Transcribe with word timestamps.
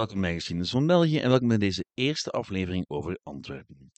Welkom 0.00 0.20
bij 0.20 0.34
Geschiedenis 0.34 0.70
van 0.70 0.86
België 0.86 1.18
en 1.18 1.28
welkom 1.28 1.48
bij 1.48 1.58
deze 1.58 1.84
eerste 1.94 2.30
aflevering 2.30 2.84
over 2.88 3.20
Antwerpen. 3.22 3.90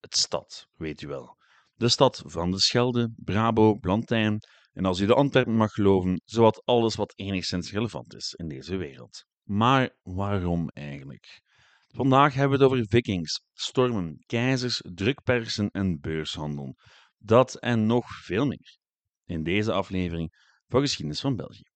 Het 0.00 0.16
stad, 0.16 0.66
weet 0.74 1.00
u 1.02 1.06
wel. 1.06 1.36
De 1.74 1.88
stad 1.88 2.22
van 2.26 2.50
de 2.50 2.60
Schelde, 2.60 3.12
Brabo, 3.16 3.74
Blantijn 3.74 4.38
en 4.72 4.84
als 4.84 5.00
u 5.00 5.06
de 5.06 5.14
Antwerpen 5.14 5.56
mag 5.56 5.72
geloven, 5.72 6.20
zowat 6.24 6.62
alles 6.64 6.94
wat 6.94 7.12
enigszins 7.18 7.72
relevant 7.72 8.14
is 8.14 8.32
in 8.32 8.48
deze 8.48 8.76
wereld. 8.76 9.24
Maar 9.42 9.96
waarom 10.02 10.68
eigenlijk? 10.68 11.42
Vandaag 11.86 12.34
hebben 12.34 12.58
we 12.58 12.64
het 12.64 12.72
over 12.72 12.86
vikings, 12.88 13.42
stormen, 13.52 14.24
keizers, 14.26 14.80
drukpersen 14.94 15.70
en 15.70 16.00
beurshandel. 16.00 16.76
Dat 17.18 17.54
en 17.54 17.86
nog 17.86 18.06
veel 18.24 18.46
meer 18.46 18.78
in 19.24 19.42
deze 19.42 19.72
aflevering 19.72 20.34
van 20.66 20.80
Geschiedenis 20.80 21.20
van 21.20 21.36
België. 21.36 21.68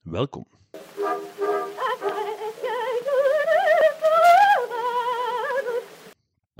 Welkom. 0.00 0.59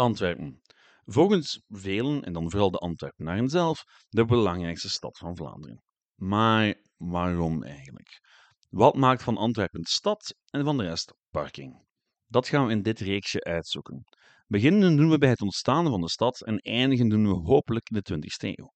Antwerpen. 0.01 0.61
Volgens 1.05 1.65
velen, 1.69 2.25
en 2.25 2.33
dan 2.33 2.51
vooral 2.51 2.71
de 2.71 2.79
Antwerpenaren 2.79 3.49
zelf, 3.49 3.85
de 4.09 4.25
belangrijkste 4.25 4.89
stad 4.89 5.19
van 5.19 5.37
Vlaanderen. 5.37 5.83
Maar 6.15 6.75
waarom 6.97 7.63
eigenlijk? 7.63 8.21
Wat 8.69 8.97
maakt 8.97 9.23
van 9.23 9.37
Antwerpen 9.37 9.85
stad 9.85 10.35
en 10.51 10.65
van 10.65 10.77
de 10.77 10.83
rest 10.83 11.15
parking? 11.31 11.87
Dat 12.27 12.49
gaan 12.49 12.67
we 12.67 12.73
in 12.73 12.83
dit 12.83 13.01
reeksje 13.01 13.45
uitzoeken. 13.45 14.05
Beginnen 14.47 14.97
doen 14.97 15.11
we 15.11 15.19
bij 15.19 15.29
het 15.29 15.41
ontstaan 15.41 15.87
van 15.87 16.01
de 16.01 16.09
stad 16.09 16.41
en 16.41 16.59
eindigen 16.59 17.09
doen 17.09 17.29
we 17.29 17.35
hopelijk 17.35 17.89
in 17.89 18.01
de 18.03 18.15
20e 18.15 18.55
eeuw. 18.57 18.73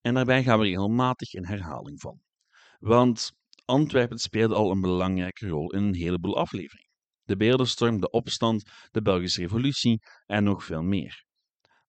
En 0.00 0.14
daarbij 0.14 0.42
gaan 0.42 0.58
we 0.58 0.64
regelmatig 0.64 1.34
in 1.34 1.44
herhaling 1.44 2.00
van. 2.00 2.20
Want 2.78 3.32
Antwerpen 3.64 4.18
speelde 4.18 4.54
al 4.54 4.70
een 4.70 4.80
belangrijke 4.80 5.48
rol 5.48 5.72
in 5.72 5.82
een 5.82 5.94
heleboel 5.94 6.36
afleveringen 6.36 6.91
de 7.24 7.36
beeldenstorm, 7.36 8.00
de 8.00 8.10
opstand, 8.10 8.62
de 8.90 9.02
Belgische 9.02 9.40
revolutie 9.40 10.02
en 10.26 10.44
nog 10.44 10.64
veel 10.64 10.82
meer. 10.82 11.24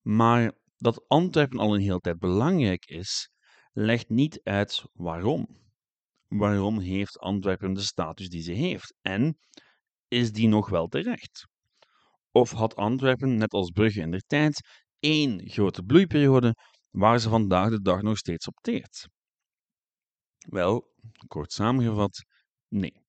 Maar 0.02 0.52
dat 0.78 1.08
Antwerpen 1.08 1.59
al 1.59 1.75
een 1.75 1.81
hele 1.81 2.00
tijd 2.00 2.20
belangrijk 2.20 2.86
is, 2.86 3.30
legt 3.72 4.09
niet 4.09 4.40
uit 4.44 4.84
waarom. 4.94 5.62
Waarom 6.28 6.80
heeft 6.80 7.20
Antwerpen 7.20 7.73
de 7.73 7.81
status 7.81 8.30
die 8.30 8.42
ze 8.42 8.52
heeft? 8.52 8.95
En 9.02 9.38
is 10.08 10.31
die 10.31 10.48
nog 10.48 10.70
wel 10.70 10.88
terecht? 10.88 11.47
Of 12.31 12.52
had 12.52 12.75
Antwerpen, 12.75 13.38
net 13.38 13.52
als 13.52 13.72
Brugge 13.72 14.00
in 14.00 14.12
der 14.12 14.23
tijd, 14.28 14.68
één 15.00 15.50
grote 15.50 15.84
bloeiperiode 15.84 16.56
waar 16.90 17.20
ze 17.20 17.30
vandaag 17.30 17.70
de 17.70 17.81
dag 17.81 18.02
nog 18.02 18.18
steeds 18.18 18.47
op 18.47 18.56
teert? 18.62 19.08
Wel, 20.38 20.94
kort 21.28 21.52
samengevat, 21.52 22.23
nee. 22.68 23.03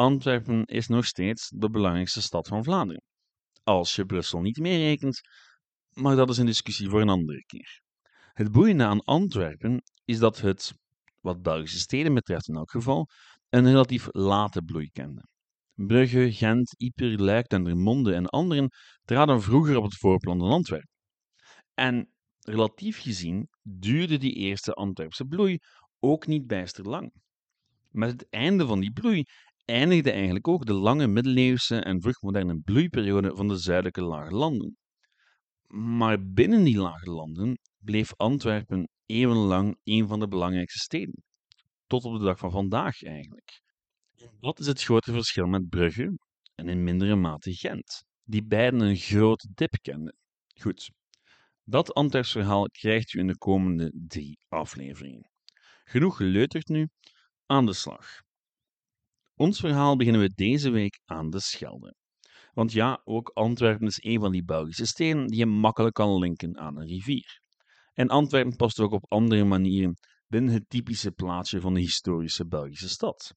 Antwerpen 0.00 0.64
is 0.64 0.86
nog 0.86 1.06
steeds 1.06 1.48
de 1.54 1.70
belangrijkste 1.70 2.22
stad 2.22 2.48
van 2.48 2.64
Vlaanderen. 2.64 3.02
Als 3.62 3.94
je 3.94 4.04
Brussel 4.04 4.40
niet 4.40 4.58
meerekent, 4.58 5.20
maar 5.92 6.16
dat 6.16 6.30
is 6.30 6.38
een 6.38 6.46
discussie 6.46 6.88
voor 6.88 7.00
een 7.00 7.08
andere 7.08 7.44
keer. 7.44 7.80
Het 8.32 8.52
boeiende 8.52 8.84
aan 8.84 9.04
Antwerpen 9.04 9.82
is 10.04 10.18
dat 10.18 10.40
het, 10.40 10.72
wat 11.20 11.42
Belgische 11.42 11.78
steden 11.78 12.14
betreft 12.14 12.48
in 12.48 12.54
elk 12.54 12.70
geval, 12.70 13.08
een 13.48 13.64
relatief 13.64 14.08
late 14.10 14.62
bloei 14.62 14.90
kende. 14.90 15.26
Brugge, 15.74 16.32
Gent, 16.32 16.74
Yper, 16.76 17.22
Luik, 17.22 17.48
Dendermonde 17.48 18.14
en 18.14 18.26
anderen 18.26 18.68
traden 19.04 19.42
vroeger 19.42 19.76
op 19.76 19.84
het 19.84 19.96
voorplan 19.96 20.38
dan 20.38 20.50
Antwerpen. 20.50 20.90
En 21.74 22.12
relatief 22.38 23.00
gezien 23.00 23.48
duurde 23.62 24.18
die 24.18 24.34
eerste 24.34 24.72
Antwerpse 24.72 25.24
bloei 25.24 25.58
ook 25.98 26.26
niet 26.26 26.46
bijster 26.46 26.84
lang. 26.84 27.12
Met 27.88 28.10
het 28.10 28.28
einde 28.28 28.66
van 28.66 28.80
die 28.80 28.92
bloei 28.92 29.24
eindigde 29.70 30.10
eigenlijk 30.10 30.48
ook 30.48 30.66
de 30.66 30.72
lange 30.72 31.06
middeleeuwse 31.06 31.76
en 31.76 32.00
vroegmoderne 32.00 32.60
bloeiperiode 32.60 33.36
van 33.36 33.48
de 33.48 33.56
zuidelijke 33.56 34.02
lage 34.02 34.34
landen. 34.34 34.76
Maar 35.66 36.30
binnen 36.32 36.64
die 36.64 36.78
lage 36.78 37.10
landen 37.10 37.58
bleef 37.78 38.14
Antwerpen 38.16 38.88
eeuwenlang 39.06 39.78
een 39.84 40.08
van 40.08 40.20
de 40.20 40.28
belangrijkste 40.28 40.78
steden. 40.78 41.24
Tot 41.86 42.04
op 42.04 42.18
de 42.18 42.24
dag 42.24 42.38
van 42.38 42.50
vandaag 42.50 43.02
eigenlijk. 43.02 43.62
Wat 44.40 44.58
is 44.58 44.66
het 44.66 44.82
grote 44.82 45.12
verschil 45.12 45.46
met 45.46 45.68
Brugge 45.68 46.18
en 46.54 46.68
in 46.68 46.84
mindere 46.84 47.16
mate 47.16 47.54
Gent, 47.54 48.04
die 48.22 48.44
beiden 48.44 48.80
een 48.80 48.96
grote 48.96 49.48
dip 49.54 49.78
kenden? 49.82 50.16
Goed, 50.60 50.90
dat 51.64 51.94
Antwerps 51.94 52.32
verhaal 52.32 52.68
krijgt 52.68 53.12
u 53.12 53.18
in 53.18 53.26
de 53.26 53.38
komende 53.38 53.92
drie 54.06 54.38
afleveringen. 54.48 55.30
Genoeg 55.84 56.16
geleuterd 56.16 56.68
nu, 56.68 56.88
aan 57.46 57.66
de 57.66 57.72
slag. 57.72 58.20
Ons 59.40 59.60
verhaal 59.60 59.96
beginnen 59.96 60.20
we 60.20 60.32
deze 60.34 60.70
week 60.70 61.00
aan 61.04 61.30
de 61.30 61.40
Schelde. 61.40 61.94
Want 62.52 62.72
ja, 62.72 63.00
ook 63.04 63.30
Antwerpen 63.34 63.86
is 63.86 64.04
een 64.04 64.20
van 64.20 64.32
die 64.32 64.44
Belgische 64.44 64.86
steden 64.86 65.26
die 65.26 65.38
je 65.38 65.46
makkelijk 65.46 65.94
kan 65.94 66.18
linken 66.18 66.58
aan 66.58 66.76
een 66.76 66.86
rivier. 66.86 67.40
En 67.92 68.08
Antwerpen 68.08 68.56
past 68.56 68.80
ook 68.80 68.92
op 68.92 69.10
andere 69.12 69.44
manieren 69.44 69.98
binnen 70.26 70.52
het 70.52 70.64
typische 70.68 71.10
plaatsje 71.10 71.60
van 71.60 71.74
de 71.74 71.80
historische 71.80 72.46
Belgische 72.46 72.88
stad. 72.88 73.34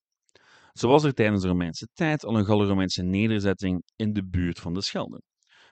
Zo 0.74 0.88
was 0.88 1.04
er 1.04 1.14
tijdens 1.14 1.42
de 1.42 1.48
Romeinse 1.48 1.88
tijd 1.94 2.26
al 2.26 2.38
een 2.38 2.46
Gallo-Romeinse 2.46 3.04
nederzetting 3.04 3.84
in 3.96 4.14
de 4.14 4.28
buurt 4.28 4.60
van 4.60 4.74
de 4.74 4.82
Schelde. 4.82 5.22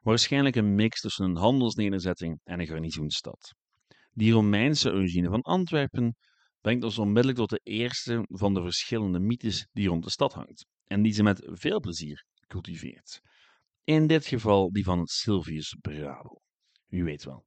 Waarschijnlijk 0.02 0.56
een 0.56 0.76
mix 0.76 1.02
tussen 1.02 1.26
een 1.26 1.38
handelsnederzetting 1.38 2.40
en 2.44 2.60
een 2.60 2.68
garnizoenstad. 2.68 3.54
Die 4.12 4.32
Romeinse 4.32 4.92
origine 4.92 5.30
van 5.30 5.42
Antwerpen 5.42 6.16
brengt 6.62 6.84
ons 6.84 6.98
onmiddellijk 6.98 7.38
tot 7.38 7.50
de 7.50 7.62
eerste 7.64 8.26
van 8.28 8.54
de 8.54 8.62
verschillende 8.62 9.20
mythes 9.20 9.68
die 9.72 9.88
rond 9.88 10.04
de 10.04 10.10
stad 10.10 10.34
hangt, 10.34 10.66
en 10.86 11.02
die 11.02 11.14
ze 11.14 11.24
met 11.24 11.42
veel 11.46 11.80
plezier 11.80 12.26
cultiveert. 12.48 13.22
In 13.84 14.08
dit 14.08 14.26
geval 14.26 14.72
die 14.72 14.84
van 14.84 15.06
Silvius 15.06 15.76
Brabo. 15.82 16.42
U 16.90 17.04
weet 17.04 17.24
wel, 17.24 17.46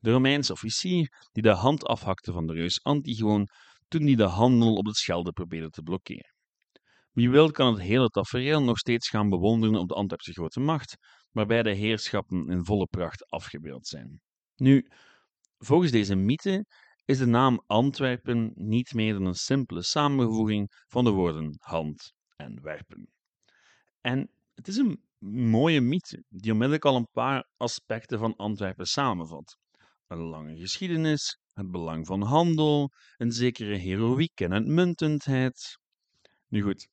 de 0.00 0.10
Romeinse 0.10 0.52
officier 0.52 1.28
die 1.32 1.42
de 1.42 1.50
hand 1.50 1.84
afhakte 1.84 2.32
van 2.32 2.46
de 2.46 2.52
reus 2.52 2.82
Antigoon 2.82 3.48
toen 3.88 4.02
hij 4.02 4.14
de 4.14 4.22
handel 4.22 4.74
op 4.74 4.86
het 4.86 4.96
Schelde 4.96 5.32
probeerde 5.32 5.70
te 5.70 5.82
blokkeren. 5.82 6.34
Wie 7.12 7.30
wil 7.30 7.50
kan 7.50 7.74
het 7.74 7.82
hele 7.82 8.08
tafereel 8.08 8.62
nog 8.62 8.78
steeds 8.78 9.08
gaan 9.08 9.28
bewonderen 9.28 9.78
op 9.78 9.88
de 9.88 9.94
Antwerpse 9.94 10.32
grote 10.32 10.60
macht, 10.60 10.96
waarbij 11.30 11.62
de 11.62 11.70
heerschappen 11.70 12.48
in 12.48 12.64
volle 12.64 12.86
pracht 12.86 13.30
afgebeeld 13.30 13.86
zijn. 13.86 14.20
Nu, 14.56 14.86
volgens 15.58 15.90
deze 15.90 16.14
mythe 16.14 16.66
is 17.06 17.18
de 17.18 17.26
naam 17.26 17.62
Antwerpen 17.66 18.52
niet 18.54 18.94
meer 18.94 19.12
dan 19.12 19.26
een 19.26 19.34
simpele 19.34 19.82
samenvoeging 19.82 20.84
van 20.86 21.04
de 21.04 21.10
woorden 21.10 21.56
hand 21.58 22.12
en 22.36 22.62
werpen. 22.62 23.08
En 24.00 24.30
het 24.54 24.68
is 24.68 24.76
een 24.76 25.02
mooie 25.50 25.80
mythe 25.80 26.24
die 26.28 26.52
onmiddellijk 26.52 26.84
al 26.84 26.96
een 26.96 27.10
paar 27.12 27.48
aspecten 27.56 28.18
van 28.18 28.36
Antwerpen 28.36 28.86
samenvat. 28.86 29.58
Een 30.06 30.18
lange 30.18 30.56
geschiedenis, 30.56 31.38
het 31.52 31.70
belang 31.70 32.06
van 32.06 32.22
handel, 32.22 32.92
een 33.16 33.32
zekere 33.32 33.76
heroïek 33.76 34.40
en 34.40 34.52
uitmuntendheid. 34.52 35.78
Nu 36.48 36.62
goed, 36.62 36.88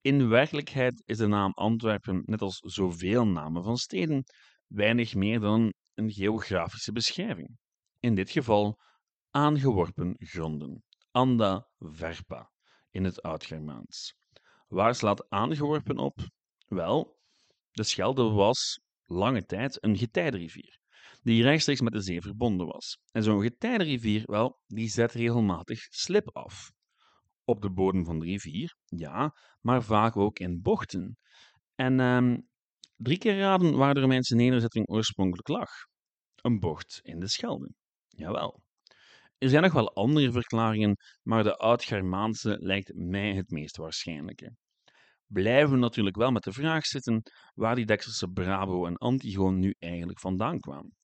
in 0.00 0.28
werkelijkheid 0.28 1.02
is 1.06 1.16
de 1.16 1.26
naam 1.26 1.52
Antwerpen, 1.52 2.22
net 2.26 2.40
als 2.40 2.58
zoveel 2.58 3.26
namen 3.26 3.62
van 3.62 3.76
steden, 3.76 4.24
weinig 4.66 5.14
meer 5.14 5.40
dan 5.40 5.72
een 5.94 6.10
geografische 6.10 6.92
beschrijving. 6.92 7.58
In 8.00 8.14
dit 8.14 8.30
geval 8.30 8.78
aangeworpen 9.30 10.14
gronden, 10.18 10.84
anda 11.10 11.68
verpa 11.78 12.50
in 12.90 13.04
het 13.04 13.22
Oud-Germaans. 13.22 14.14
Waar 14.66 14.94
slaat 14.94 15.30
aangeworpen 15.30 15.98
op? 15.98 16.18
Wel, 16.66 17.18
de 17.70 17.82
Schelde 17.82 18.22
was 18.22 18.80
lange 19.04 19.44
tijd 19.44 19.84
een 19.84 19.96
getijdenrivier, 19.96 20.78
die 21.22 21.42
rechtstreeks 21.42 21.80
met 21.80 21.92
de 21.92 22.00
zee 22.00 22.20
verbonden 22.20 22.66
was. 22.66 22.98
En 23.10 23.22
zo'n 23.22 23.42
getijdenrivier, 23.42 24.22
wel, 24.26 24.60
die 24.66 24.88
zet 24.88 25.12
regelmatig 25.12 25.80
slip 25.80 26.36
af. 26.36 26.72
Op 27.44 27.62
de 27.62 27.70
bodem 27.70 28.04
van 28.04 28.18
de 28.18 28.24
rivier, 28.24 28.76
ja, 28.84 29.34
maar 29.60 29.82
vaak 29.82 30.16
ook 30.16 30.38
in 30.38 30.60
bochten. 30.60 31.18
En 31.74 32.00
ehm, 32.00 32.38
drie 32.96 33.18
keer 33.18 33.38
raden 33.38 33.76
waar 33.76 33.94
de 33.94 34.00
Romeinse 34.00 34.34
nederzetting 34.34 34.88
oorspronkelijk 34.88 35.48
lag. 35.48 35.70
Een 36.34 36.58
bocht 36.58 37.00
in 37.02 37.20
de 37.20 37.28
Schelde. 37.28 37.74
Jawel. 38.08 38.62
Er 39.40 39.48
zijn 39.48 39.62
nog 39.62 39.72
wel 39.72 39.94
andere 39.94 40.32
verklaringen, 40.32 40.96
maar 41.22 41.42
de 41.42 41.56
Oud-Germaanse 41.56 42.56
lijkt 42.58 42.92
mij 42.94 43.34
het 43.34 43.50
meest 43.50 43.76
waarschijnlijke. 43.76 44.56
Blijven 45.26 45.70
we 45.70 45.76
natuurlijk 45.76 46.16
wel 46.16 46.30
met 46.30 46.42
de 46.42 46.52
vraag 46.52 46.86
zitten 46.86 47.22
waar 47.54 47.74
die 47.74 47.86
Dekselse 47.86 48.28
Brabo 48.28 48.86
en 48.86 48.96
Antigoon 48.96 49.58
nu 49.58 49.74
eigenlijk 49.78 50.20
vandaan 50.20 50.58
kwamen. 50.58 50.94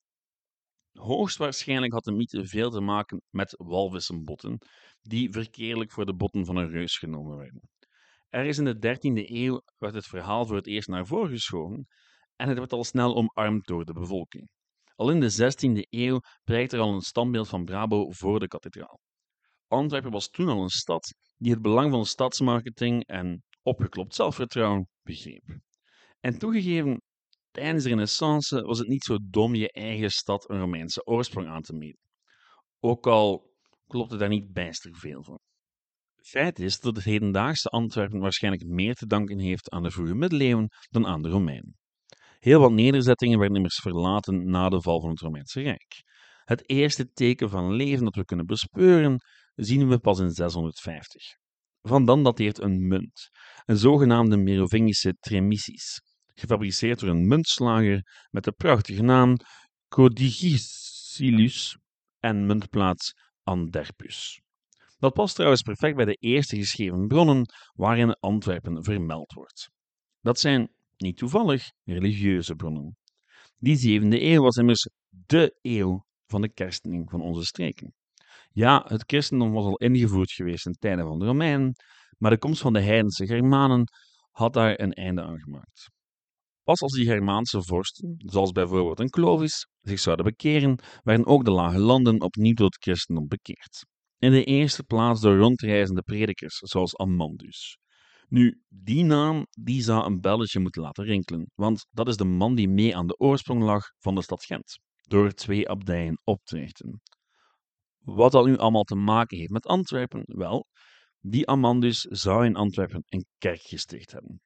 Hoogstwaarschijnlijk 0.91 1.93
had 1.93 2.03
de 2.03 2.11
mythe 2.11 2.47
veel 2.47 2.69
te 2.69 2.81
maken 2.81 3.21
met 3.29 3.55
walvissenbotten, 3.57 4.57
die 5.01 5.31
verkeerlijk 5.31 5.91
voor 5.91 6.05
de 6.05 6.15
botten 6.15 6.45
van 6.45 6.55
een 6.55 6.69
reus 6.69 6.97
genomen 6.97 7.37
werden. 7.37 7.69
Er 8.29 8.45
is 8.45 8.57
in 8.57 8.65
de 8.65 8.97
13e 8.97 9.29
eeuw 9.29 9.61
werd 9.77 9.93
het 9.93 10.07
verhaal 10.07 10.45
voor 10.45 10.55
het 10.55 10.67
eerst 10.67 10.87
naar 10.87 11.05
voren 11.05 11.29
geschoven 11.29 11.87
en 12.35 12.47
het 12.47 12.57
werd 12.57 12.73
al 12.73 12.83
snel 12.83 13.15
omarmd 13.15 13.65
door 13.65 13.85
de 13.85 13.93
bevolking. 13.93 14.49
Al 14.97 15.11
in 15.11 15.19
de 15.19 15.31
16e 15.31 15.89
eeuw 15.89 16.19
prijkt 16.43 16.73
er 16.73 16.79
al 16.79 16.93
een 16.93 17.01
standbeeld 17.01 17.47
van 17.47 17.65
Brabo 17.65 18.11
voor 18.11 18.39
de 18.39 18.47
kathedraal. 18.47 18.99
Antwerpen 19.67 20.11
was 20.11 20.29
toen 20.29 20.49
al 20.49 20.61
een 20.61 20.69
stad 20.69 21.13
die 21.37 21.51
het 21.51 21.61
belang 21.61 21.91
van 21.91 22.05
stadsmarketing 22.05 23.05
en 23.05 23.43
opgeklopt 23.61 24.15
zelfvertrouwen 24.15 24.87
begreep. 25.01 25.43
En 26.19 26.37
toegegeven, 26.37 27.01
tijdens 27.51 27.83
de 27.83 27.89
Renaissance 27.89 28.61
was 28.61 28.79
het 28.79 28.87
niet 28.87 29.03
zo 29.03 29.17
dom 29.21 29.55
je 29.55 29.71
eigen 29.71 30.11
stad 30.11 30.49
een 30.49 30.59
Romeinse 30.59 31.05
oorsprong 31.05 31.47
aan 31.47 31.61
te 31.61 31.73
meten. 31.73 32.09
Ook 32.79 33.07
al 33.07 33.55
klopte 33.87 34.17
daar 34.17 34.29
niet 34.29 34.53
bijster 34.53 34.95
veel 34.95 35.23
van. 35.23 35.39
Feit 36.15 36.59
is 36.59 36.79
dat 36.79 36.95
het 36.95 37.05
hedendaagse 37.05 37.69
Antwerpen 37.69 38.19
waarschijnlijk 38.19 38.65
meer 38.65 38.93
te 38.93 39.05
danken 39.05 39.39
heeft 39.39 39.69
aan 39.69 39.83
de 39.83 39.91
vroege 39.91 40.15
middeleeuwen 40.15 40.69
dan 40.89 41.07
aan 41.07 41.21
de 41.21 41.29
Romeinen. 41.29 41.77
Heel 42.39 42.59
wat 42.59 42.71
nederzettingen 42.71 43.39
werden 43.39 43.57
immers 43.57 43.79
verlaten 43.79 44.49
na 44.49 44.69
de 44.69 44.81
val 44.81 45.01
van 45.01 45.09
het 45.09 45.19
Romeinse 45.19 45.61
Rijk. 45.61 46.03
Het 46.43 46.69
eerste 46.69 47.11
teken 47.11 47.49
van 47.49 47.73
leven 47.73 48.03
dat 48.03 48.15
we 48.15 48.25
kunnen 48.25 48.45
bespeuren 48.45 49.19
zien 49.55 49.87
we 49.89 49.99
pas 49.99 50.19
in 50.19 50.31
650. 50.31 51.23
Van 51.81 52.05
dan 52.05 52.23
dateert 52.23 52.61
een 52.61 52.87
munt, 52.87 53.29
een 53.65 53.77
zogenaamde 53.77 54.37
Merovingische 54.37 55.15
tremisis, 55.19 56.01
gefabriceerd 56.33 56.99
door 56.99 57.09
een 57.09 57.27
muntslager 57.27 58.27
met 58.29 58.43
de 58.43 58.51
prachtige 58.51 59.01
naam 59.01 59.35
Codigicilius 59.87 61.77
en 62.19 62.45
muntplaats 62.45 63.13
Anderpus. 63.43 64.41
Dat 64.97 65.13
past 65.13 65.35
trouwens 65.35 65.61
perfect 65.61 65.95
bij 65.95 66.05
de 66.05 66.17
eerste 66.19 66.55
geschreven 66.55 67.07
bronnen 67.07 67.45
waarin 67.73 68.19
Antwerpen 68.19 68.83
vermeld 68.83 69.33
wordt. 69.33 69.69
Dat 70.21 70.39
zijn, 70.39 70.71
niet 70.97 71.17
toevallig, 71.17 71.71
religieuze 71.83 72.55
bronnen. 72.55 72.97
Die 73.57 73.75
zevende 73.75 74.21
eeuw 74.21 74.41
was 74.41 74.55
immers 74.55 74.89
dé 75.09 75.49
eeuw 75.61 76.05
van 76.25 76.41
de 76.41 76.53
kerstening 76.53 77.09
van 77.09 77.21
onze 77.21 77.45
streken. 77.45 77.93
Ja, 78.51 78.85
het 78.87 79.03
christendom 79.07 79.51
was 79.51 79.65
al 79.65 79.77
ingevoerd 79.77 80.31
geweest 80.31 80.65
in 80.65 80.73
tijden 80.73 81.05
van 81.05 81.19
de 81.19 81.25
Romeinen, 81.25 81.75
maar 82.17 82.31
de 82.31 82.37
komst 82.37 82.61
van 82.61 82.73
de 82.73 82.81
heidense 82.81 83.25
Germanen 83.25 83.83
had 84.31 84.53
daar 84.53 84.79
een 84.79 84.93
einde 84.93 85.21
aan 85.21 85.39
gemaakt. 85.39 85.89
Pas 86.63 86.81
als 86.81 86.93
die 86.93 87.05
Germaanse 87.05 87.63
vorsten, 87.63 88.15
zoals 88.17 88.51
bijvoorbeeld 88.51 88.99
een 88.99 89.09
Clovis, 89.09 89.67
zich 89.81 89.99
zouden 89.99 90.25
bekeren, 90.25 90.79
werden 91.03 91.25
ook 91.25 91.45
de 91.45 91.51
lage 91.51 91.79
landen 91.79 92.21
opnieuw 92.21 92.53
tot 92.53 92.73
het 92.73 92.83
christendom 92.83 93.27
bekeerd. 93.27 93.85
In 94.17 94.31
de 94.31 94.43
eerste 94.43 94.83
plaats 94.83 95.21
door 95.21 95.37
rondreizende 95.37 96.01
predikers, 96.01 96.57
zoals 96.57 96.97
Ammandus. 96.97 97.77
Nu, 98.29 98.61
die 98.69 99.03
naam 99.03 99.47
die 99.59 99.81
zou 99.81 100.05
een 100.05 100.21
belletje 100.21 100.59
moeten 100.59 100.81
laten 100.81 101.03
rinkelen, 101.03 101.51
want 101.55 101.85
dat 101.89 102.07
is 102.07 102.17
de 102.17 102.25
man 102.25 102.55
die 102.55 102.69
mee 102.69 102.95
aan 102.95 103.07
de 103.07 103.17
oorsprong 103.17 103.63
lag 103.63 103.83
van 103.97 104.15
de 104.15 104.21
stad 104.21 104.43
Gent, 104.43 104.79
door 105.01 105.31
twee 105.31 105.69
abdijen 105.69 106.19
op 106.23 106.43
te 106.43 106.57
richten. 106.57 107.01
Wat 107.97 108.31
dat 108.31 108.45
nu 108.45 108.57
allemaal 108.57 108.83
te 108.83 108.95
maken 108.95 109.37
heeft 109.37 109.51
met 109.51 109.65
Antwerpen? 109.65 110.23
Wel, 110.25 110.67
die 111.19 111.47
Amandus 111.47 112.01
zou 112.01 112.45
in 112.45 112.55
Antwerpen 112.55 113.03
een 113.05 113.25
kerk 113.37 113.61
gesticht 113.61 114.11
hebben. 114.11 114.41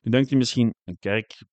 Nu 0.00 0.10
denkt 0.10 0.30
u 0.30 0.36
misschien, 0.36 0.74
een 0.84 0.98
kerk, 0.98 1.44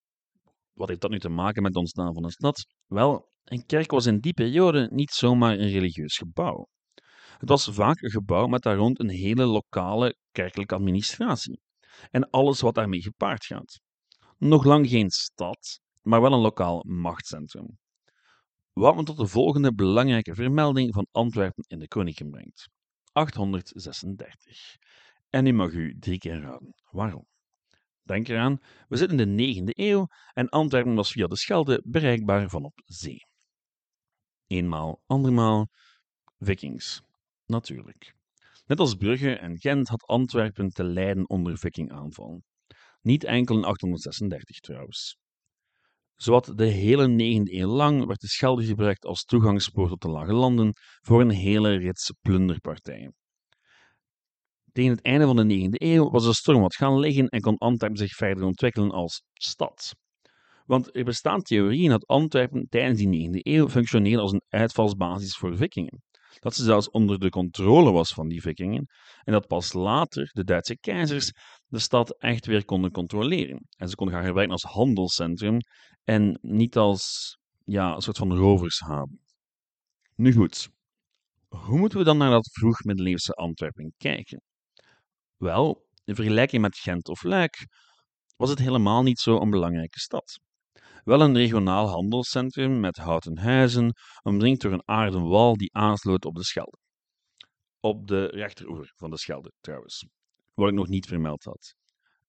wat 0.73 0.87
heeft 0.87 1.01
dat 1.01 1.11
nu 1.11 1.19
te 1.19 1.29
maken 1.29 1.61
met 1.61 1.71
het 1.71 1.79
ontstaan 1.79 2.13
van 2.13 2.23
een 2.23 2.31
stad? 2.31 2.65
Wel, 2.85 3.29
een 3.43 3.65
kerk 3.65 3.91
was 3.91 4.05
in 4.05 4.19
die 4.19 4.33
periode 4.33 4.89
niet 4.91 5.11
zomaar 5.11 5.59
een 5.59 5.69
religieus 5.69 6.17
gebouw. 6.17 6.67
Het 7.37 7.49
was 7.49 7.69
vaak 7.71 8.01
een 8.01 8.11
gebouw 8.11 8.47
met 8.47 8.61
daar 8.61 8.75
rond 8.75 8.99
een 8.99 9.09
hele 9.09 9.45
lokale 9.45 10.15
kerkelijke 10.33 10.75
administratie 10.75 11.61
en 12.11 12.29
alles 12.29 12.61
wat 12.61 12.75
daarmee 12.75 13.01
gepaard 13.01 13.45
gaat. 13.45 13.79
Nog 14.37 14.63
lang 14.63 14.89
geen 14.89 15.09
stad, 15.09 15.79
maar 16.01 16.21
wel 16.21 16.33
een 16.33 16.39
lokaal 16.39 16.83
machtscentrum. 16.87 17.77
Wat 18.73 18.95
me 18.95 19.03
tot 19.03 19.17
de 19.17 19.27
volgende 19.27 19.73
belangrijke 19.73 20.35
vermelding 20.35 20.93
van 20.93 21.07
Antwerpen 21.11 21.63
in 21.67 21.79
de 21.79 21.87
Kronieken 21.87 22.29
brengt. 22.29 22.69
836. 23.11 24.75
En 25.29 25.43
nu 25.43 25.53
mag 25.53 25.71
u 25.71 25.95
drie 25.99 26.17
keer 26.17 26.41
raden. 26.41 26.73
Waarom? 26.89 27.27
Denk 28.03 28.27
eraan, 28.27 28.59
we 28.87 28.97
zitten 28.97 29.19
in 29.19 29.37
de 29.37 29.71
9e 29.71 29.77
eeuw 29.77 30.07
en 30.33 30.49
Antwerpen 30.49 30.95
was 30.95 31.11
via 31.11 31.27
de 31.27 31.35
Schelde 31.35 31.81
bereikbaar 31.85 32.49
vanop 32.49 32.81
zee. 32.85 33.27
Eenmaal, 34.47 35.01
andermaal, 35.05 35.67
vikings. 36.37 37.01
Natuurlijk. 37.45 38.15
Net 38.65 38.79
als 38.79 38.95
Brugge 38.95 39.35
en 39.35 39.59
Gent 39.59 39.87
had 39.87 40.03
Antwerpen 40.05 40.69
te 40.69 40.83
lijden 40.83 41.29
onder 41.29 41.57
vikingaanval. 41.57 42.41
Niet 43.01 43.23
enkel 43.23 43.57
in 43.57 43.63
836 43.63 44.59
trouwens. 44.59 45.17
Zowat 46.15 46.57
de 46.57 46.65
hele 46.65 47.07
9e 47.07 47.53
eeuw 47.53 47.67
lang 47.67 48.05
werd 48.05 48.21
de 48.21 48.27
Schelde 48.27 48.65
gebruikt 48.65 49.05
als 49.05 49.23
toegangspoort 49.23 49.89
tot 49.89 50.01
de 50.01 50.09
Lage 50.09 50.33
Landen 50.33 50.73
voor 51.01 51.21
een 51.21 51.29
hele 51.29 51.75
rits 51.75 52.13
plunderpartijen. 52.21 53.15
Tegen 54.71 54.91
het 54.91 55.01
einde 55.01 55.25
van 55.25 55.35
de 55.35 55.69
9e 55.69 55.69
eeuw 55.69 56.09
was 56.09 56.25
de 56.25 56.33
storm 56.33 56.61
wat 56.61 56.75
gaan 56.75 56.99
liggen 56.99 57.27
en 57.27 57.41
kon 57.41 57.57
Antwerpen 57.57 57.97
zich 57.97 58.15
verder 58.15 58.43
ontwikkelen 58.43 58.91
als 58.91 59.23
stad. 59.33 59.95
Want 60.65 60.95
er 60.95 61.03
bestaan 61.03 61.41
theorieën 61.41 61.89
dat 61.89 62.07
Antwerpen 62.07 62.67
tijdens 62.69 62.99
die 62.99 63.29
9e 63.29 63.39
eeuw 63.41 63.69
functioneerde 63.69 64.21
als 64.21 64.31
een 64.31 64.43
uitvalsbasis 64.49 65.37
voor 65.37 65.57
vikingen. 65.57 66.01
Dat 66.39 66.55
ze 66.55 66.63
zelfs 66.63 66.89
onder 66.89 67.19
de 67.19 67.29
controle 67.29 67.91
was 67.91 68.13
van 68.13 68.27
die 68.27 68.41
vikingen 68.41 68.85
en 69.23 69.33
dat 69.33 69.47
pas 69.47 69.73
later 69.73 70.29
de 70.33 70.43
Duitse 70.43 70.77
keizers 70.77 71.31
de 71.67 71.79
stad 71.79 72.19
echt 72.19 72.45
weer 72.45 72.65
konden 72.65 72.91
controleren. 72.91 73.67
En 73.77 73.89
ze 73.89 73.95
konden 73.95 74.15
gaan 74.15 74.25
gebruiken 74.25 74.55
als 74.55 74.71
handelscentrum 74.71 75.57
en 76.03 76.39
niet 76.41 76.77
als 76.77 77.37
ja, 77.65 77.95
een 77.95 78.01
soort 78.01 78.17
van 78.17 78.35
rovershaven. 78.35 79.19
Nu 80.15 80.33
goed, 80.33 80.69
hoe 81.47 81.77
moeten 81.77 81.97
we 81.97 82.03
dan 82.03 82.17
naar 82.17 82.29
dat 82.29 82.49
vroeg-middeleeuwse 82.51 83.33
Antwerpen 83.33 83.93
kijken? 83.97 84.41
Wel, 85.37 85.85
in 86.03 86.15
vergelijking 86.15 86.61
met 86.61 86.77
Gent 86.77 87.07
of 87.07 87.23
Luik 87.23 87.67
was 88.35 88.49
het 88.49 88.59
helemaal 88.59 89.03
niet 89.03 89.19
zo 89.19 89.39
een 89.39 89.49
belangrijke 89.49 89.99
stad. 89.99 90.39
Wel 91.03 91.21
een 91.21 91.35
regionaal 91.35 91.87
handelscentrum 91.87 92.79
met 92.79 92.97
houten 92.97 93.37
huizen, 93.37 93.93
omringd 94.21 94.61
door 94.61 94.71
een 94.71 94.87
aarden 94.87 95.27
wal 95.27 95.57
die 95.57 95.73
aansloot 95.73 96.25
op 96.25 96.35
de 96.35 96.43
Schelde. 96.43 96.77
Op 97.79 98.07
de 98.07 98.25
rechteroever 98.25 98.93
van 98.95 99.09
de 99.09 99.17
Schelde, 99.17 99.51
trouwens, 99.61 100.07
wat 100.53 100.67
ik 100.67 100.73
nog 100.73 100.87
niet 100.87 101.05
vermeld 101.05 101.43
had. 101.43 101.75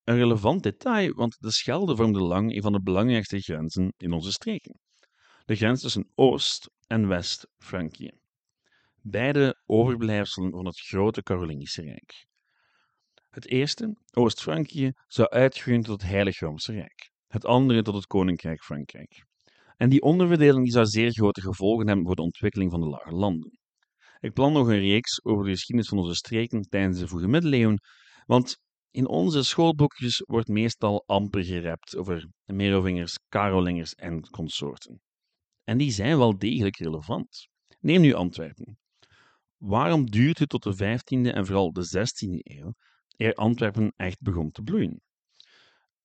Een 0.04 0.16
relevant 0.16 0.62
detail, 0.62 1.12
want 1.12 1.36
de 1.40 1.52
Schelde 1.52 1.96
vormde 1.96 2.20
lang 2.20 2.54
een 2.54 2.62
van 2.62 2.72
de 2.72 2.82
belangrijkste 2.82 3.40
grenzen 3.40 3.94
in 3.96 4.12
onze 4.12 4.32
streken. 4.32 4.80
De 5.44 5.56
grens 5.56 5.80
tussen 5.80 6.10
Oost- 6.14 6.70
en 6.86 7.08
West-Frankië. 7.08 8.10
Beide 9.00 9.62
overblijfselen 9.66 10.50
van 10.50 10.66
het 10.66 10.80
grote 10.80 11.22
Carolingische 11.22 11.82
Rijk. 11.82 12.26
Het 13.30 13.46
eerste, 13.46 13.96
Oost-Frankië, 14.12 14.92
zou 15.06 15.28
uitgroeien 15.28 15.82
tot 15.82 16.00
het 16.00 16.10
Heilige 16.10 16.44
Roomse 16.44 16.72
Rijk, 16.72 17.12
het 17.34 17.44
andere 17.44 17.82
tot 17.82 17.94
het 17.94 18.06
Koninkrijk 18.06 18.62
Frankrijk. 18.62 19.24
En 19.76 19.88
die 19.88 20.02
onderverdeling 20.02 20.64
die 20.64 20.72
zou 20.72 20.86
zeer 20.86 21.12
grote 21.12 21.40
gevolgen 21.40 21.86
hebben 21.86 22.06
voor 22.06 22.16
de 22.16 22.22
ontwikkeling 22.22 22.70
van 22.70 22.80
de 22.80 22.86
lage 22.86 23.14
landen. 23.14 23.58
Ik 24.20 24.32
plan 24.32 24.52
nog 24.52 24.66
een 24.66 24.80
reeks 24.80 25.24
over 25.24 25.44
de 25.44 25.50
geschiedenis 25.50 25.88
van 25.88 25.98
onze 25.98 26.14
streken 26.14 26.62
tijdens 26.68 26.98
de 26.98 27.08
vroege 27.08 27.26
middeleeuwen, 27.26 27.80
want 28.26 28.56
in 28.90 29.08
onze 29.08 29.42
schoolboekjes 29.42 30.22
wordt 30.26 30.48
meestal 30.48 31.02
amper 31.06 31.44
gerept 31.44 31.96
over 31.96 32.28
Merovingers, 32.44 33.18
Karolingers 33.28 33.94
en 33.94 34.30
consorten. 34.30 35.00
En 35.64 35.78
die 35.78 35.90
zijn 35.90 36.18
wel 36.18 36.38
degelijk 36.38 36.76
relevant. 36.76 37.48
Neem 37.80 38.00
nu 38.00 38.12
Antwerpen. 38.12 38.78
Waarom 39.56 40.10
duurt 40.10 40.38
het 40.38 40.48
tot 40.48 40.62
de 40.62 40.74
15e 40.74 41.34
en 41.34 41.46
vooral 41.46 41.72
de 41.72 41.86
16e 41.86 42.38
eeuw 42.42 42.74
eer 43.16 43.34
Antwerpen 43.34 43.92
echt 43.96 44.20
begon 44.20 44.50
te 44.50 44.62
bloeien? 44.62 45.00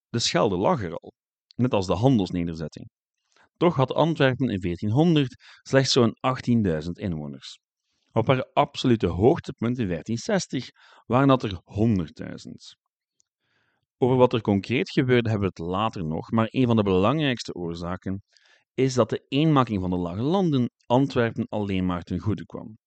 De 0.09 0.19
Schelde 0.19 0.57
lag 0.57 0.83
er 0.83 0.95
al, 0.95 1.13
net 1.59 1.73
als 1.73 1.87
de 1.87 1.93
handelsnederzetting. 1.93 2.89
Toch 3.57 3.75
had 3.75 3.93
Antwerpen 3.93 4.49
in 4.49 4.59
1400 4.59 5.35
slechts 5.61 5.91
zo'n 5.91 6.15
18.000 6.83 6.89
inwoners. 6.91 7.59
Op 8.11 8.27
haar 8.27 8.49
absolute 8.53 9.07
hoogtepunt 9.07 9.77
in 9.79 9.87
1560 9.87 10.69
waren 11.05 11.27
dat 11.27 11.43
er 11.43 11.51
100.000. 11.51 12.79
Over 13.97 14.17
wat 14.17 14.33
er 14.33 14.41
concreet 14.41 14.89
gebeurde 14.89 15.29
hebben 15.29 15.49
we 15.49 15.63
het 15.63 15.71
later 15.71 16.05
nog, 16.05 16.31
maar 16.31 16.47
een 16.49 16.65
van 16.65 16.75
de 16.75 16.83
belangrijkste 16.83 17.53
oorzaken 17.53 18.23
is 18.73 18.93
dat 18.93 19.09
de 19.09 19.25
eenmaking 19.27 19.81
van 19.81 19.89
de 19.89 19.97
lage 19.97 20.21
landen 20.21 20.71
Antwerpen 20.85 21.47
alleen 21.47 21.85
maar 21.85 22.03
ten 22.03 22.19
goede 22.19 22.45
kwam. 22.45 22.77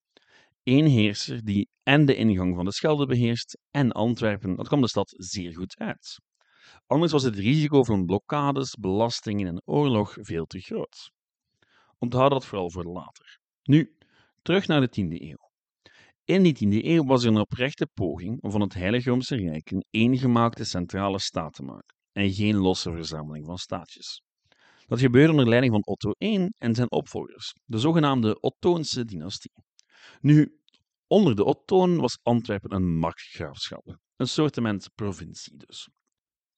Eén 0.63 0.87
heerser 0.87 1.45
die 1.45 1.69
en 1.83 2.07
de 2.07 2.15
ingang 2.15 2.55
van 2.55 2.65
de 2.65 2.73
Schelde 2.73 3.07
beheerst 3.07 3.59
en 3.71 3.93
Antwerpen, 3.93 4.57
dat 4.57 4.67
kwam 4.69 4.81
de 4.81 4.89
stad 4.89 5.15
zeer 5.17 5.55
goed 5.55 5.79
uit. 5.79 6.21
Anders 6.87 7.13
was 7.13 7.23
het 7.23 7.37
risico 7.37 7.85
van 7.85 8.07
blokkades, 8.07 8.75
belastingen 8.75 9.47
en 9.47 9.63
oorlog 9.65 10.17
veel 10.21 10.45
te 10.45 10.61
groot. 10.61 11.11
Onthoud 11.99 12.31
dat 12.31 12.47
vooral 12.47 12.71
voor 12.71 12.85
later. 12.85 13.39
Nu, 13.63 13.97
terug 14.43 14.67
naar 14.67 14.81
de 14.81 15.01
10e 15.01 15.23
eeuw. 15.23 15.51
In 16.25 16.43
die 16.43 16.55
10e 16.55 16.85
eeuw 16.85 17.05
was 17.05 17.23
er 17.23 17.31
een 17.31 17.41
oprechte 17.41 17.87
poging 17.95 18.43
om 18.43 18.51
van 18.51 18.61
het 18.61 18.75
Heilige 18.75 19.11
Roomse 19.11 19.37
Rijk 19.37 19.71
een 19.71 19.85
eengemaakte 19.91 20.65
centrale 20.65 21.19
staat 21.19 21.53
te 21.53 21.63
maken 21.63 21.97
en 22.13 22.33
geen 22.33 22.57
losse 22.57 22.91
verzameling 22.91 23.47
van 23.47 23.59
staatjes. 23.59 24.23
Dat 24.87 25.01
gebeurde 25.01 25.31
onder 25.31 25.49
leiding 25.49 25.73
van 25.73 25.85
Otto 25.85 26.15
I 26.19 26.49
en 26.59 26.75
zijn 26.75 26.91
opvolgers, 26.91 27.53
de 27.65 27.79
zogenaamde 27.79 28.41
Ottoonse 28.41 29.05
dynastie. 29.05 29.53
Nu, 30.21 30.61
onder 31.07 31.37
de 31.37 31.45
Ottonen 31.45 32.01
was 32.01 32.19
Antwerpen 32.23 32.75
een 32.75 32.97
markgraafschap, 32.99 33.97
een 34.17 34.29
soortement 34.29 34.91
provincie 34.95 35.57
dus. 35.57 35.89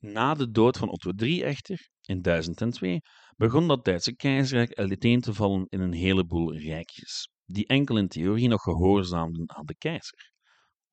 Na 0.05 0.35
de 0.35 0.51
dood 0.51 0.77
van 0.77 0.89
Otto 0.89 1.13
III 1.17 1.43
echter, 1.43 1.89
in 2.01 2.23
1002, 2.23 3.01
begon 3.37 3.69
dat 3.69 3.85
Duitse 3.85 4.17
keizerrijk 4.17 4.75
uiteen 4.75 5.21
te 5.21 5.35
vallen 5.35 5.67
in 5.69 5.81
een 5.81 5.93
heleboel 5.93 6.57
rijkjes, 6.57 7.29
die 7.45 7.67
enkel 7.67 7.97
in 7.97 8.09
theorie 8.09 8.49
nog 8.49 8.63
gehoorzaamden 8.63 9.57
aan 9.57 9.67
de 9.67 9.77
keizer. 9.77 10.33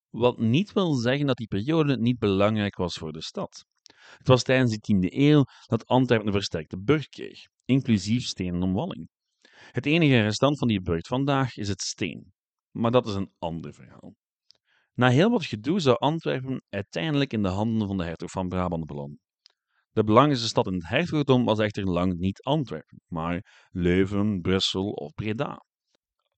Wat 0.10 0.40
niet 0.40 0.74
wil 0.74 0.94
zeggen 0.94 1.26
dat 1.26 1.38
die 1.38 1.48
periode 1.48 1.98
niet 1.98 2.20
belangrijk 2.20 2.76
was 2.76 2.96
voor 2.96 3.12
de 3.12 3.22
stad. 3.22 3.66
Het 4.18 4.28
was 4.28 4.44
tijdens 4.44 4.78
de 4.78 4.96
10e 4.96 5.16
eeuw 5.16 5.44
dat 5.66 5.86
Antwerpen 5.86 6.28
een 6.28 6.34
versterkte 6.34 6.82
burg 6.82 7.08
kreeg, 7.08 7.40
inclusief 7.66 8.26
stenen 8.26 8.64
omwalling. 8.64 9.10
Het 9.72 9.86
enige 9.86 10.22
restant 10.22 10.58
van 10.58 10.68
die 10.68 10.82
burg 10.82 11.08
vandaag 11.08 11.58
is 11.58 11.68
het 11.68 11.82
steen, 11.82 12.34
maar 12.72 12.92
dat 12.92 13.08
is 13.08 13.14
een 13.14 13.32
ander 13.40 13.74
verhaal. 13.74 14.16
Na 14.94 15.10
heel 15.10 15.30
wat 15.30 15.46
gedoe 15.46 15.80
zou 15.80 15.98
Antwerpen 15.98 16.64
uiteindelijk 16.70 17.34
in 17.34 17.44
de 17.44 17.50
handen 17.50 17.88
van 17.88 17.98
de 17.98 18.04
hertog 18.04 18.32
van 18.32 18.48
Brabant 18.48 18.86
belanden. 18.86 19.20
De 19.92 20.04
belangrijkste 20.04 20.48
stad 20.48 20.68
in 20.68 20.74
het 20.74 20.88
hertogdom 20.88 21.46
was 21.46 21.60
echter 21.60 21.84
lang 21.84 22.18
niet 22.18 22.42
Antwerpen, 22.42 23.02
maar 23.08 23.68
Leuven, 23.70 24.42
Brussel 24.42 24.92
of 24.92 25.14
Breda. 25.14 25.66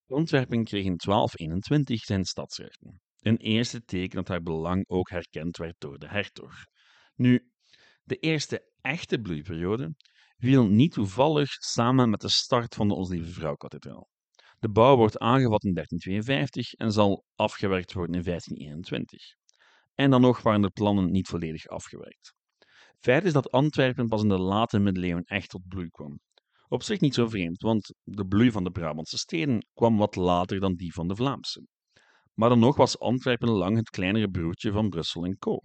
Antwerpen 0.06 0.64
kreeg 0.64 0.84
in 0.84 0.96
1221 0.96 2.00
zijn 2.00 2.24
stadsrechten, 2.24 3.00
een 3.20 3.36
eerste 3.36 3.84
teken 3.84 4.16
dat 4.16 4.28
haar 4.28 4.42
belang 4.42 4.88
ook 4.88 5.10
herkend 5.10 5.56
werd 5.56 5.74
door 5.78 5.98
de 5.98 6.08
hertog. 6.08 6.54
Nu, 7.14 7.50
de 8.02 8.16
eerste 8.16 8.72
echte 8.80 9.20
bloeiperiode 9.20 9.94
viel 10.36 10.66
niet 10.66 10.92
toevallig 10.92 11.50
samen 11.50 12.10
met 12.10 12.20
de 12.20 12.28
start 12.28 12.74
van 12.74 12.88
de 12.88 12.94
Ons 12.94 13.08
Lieve 13.08 13.32
Vrouw-kathedraal. 13.32 14.08
De 14.64 14.70
bouw 14.70 14.96
wordt 14.96 15.18
aangevat 15.18 15.64
in 15.64 15.74
1352 15.74 16.72
en 16.72 16.92
zal 16.92 17.24
afgewerkt 17.34 17.92
worden 17.92 18.16
in 18.16 18.22
1521. 18.22 19.34
En 19.94 20.10
dan 20.10 20.20
nog 20.20 20.42
waren 20.42 20.60
de 20.60 20.70
plannen 20.70 21.10
niet 21.10 21.28
volledig 21.28 21.66
afgewerkt. 21.66 22.34
Feit 22.98 23.24
is 23.24 23.32
dat 23.32 23.50
Antwerpen 23.50 24.08
pas 24.08 24.22
in 24.22 24.28
de 24.28 24.38
late 24.38 24.78
middeleeuwen 24.78 25.24
echt 25.24 25.48
tot 25.48 25.68
bloei 25.68 25.88
kwam. 25.88 26.20
Op 26.68 26.82
zich 26.82 27.00
niet 27.00 27.14
zo 27.14 27.28
vreemd, 27.28 27.62
want 27.62 27.94
de 28.02 28.26
bloei 28.26 28.50
van 28.50 28.64
de 28.64 28.70
Brabantse 28.70 29.18
steden 29.18 29.66
kwam 29.74 29.96
wat 29.96 30.16
later 30.16 30.60
dan 30.60 30.74
die 30.74 30.92
van 30.92 31.08
de 31.08 31.16
Vlaamse. 31.16 31.66
Maar 32.34 32.48
dan 32.48 32.58
nog 32.58 32.76
was 32.76 32.98
Antwerpen 32.98 33.50
lang 33.50 33.76
het 33.76 33.90
kleinere 33.90 34.30
broertje 34.30 34.72
van 34.72 34.88
Brussel 34.88 35.24
en 35.24 35.38
Co. 35.38 35.58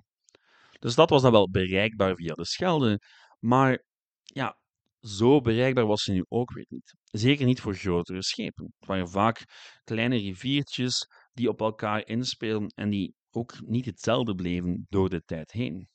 De 0.72 0.90
stad 0.90 1.10
was 1.10 1.22
dan 1.22 1.32
wel 1.32 1.50
bereikbaar 1.50 2.16
via 2.16 2.34
de 2.34 2.46
Schelde, 2.46 3.02
maar 3.40 3.84
ja, 4.24 4.59
zo 5.02 5.42
bereikbaar 5.42 5.86
was 5.86 6.04
ze 6.04 6.12
nu 6.12 6.26
ook 6.28 6.54
weer 6.54 6.66
niet. 6.70 6.96
Zeker 7.04 7.46
niet 7.46 7.62
voor 7.62 7.76
grotere 7.76 8.24
schepen. 8.24 8.74
Het 8.80 8.88
waren 8.88 9.10
vaak 9.10 9.46
kleine 9.84 10.18
riviertjes 10.18 11.08
die 11.34 11.50
op 11.50 11.62
elkaar 11.62 12.06
inspelen 12.06 12.68
en 12.76 12.90
die 12.90 13.16
ook 13.32 13.54
niet 13.66 13.86
hetzelfde 13.86 14.36
bleven 14.36 14.86
door 14.90 15.10
de 15.10 15.24
tijd 15.26 15.52
heen. 15.52 15.88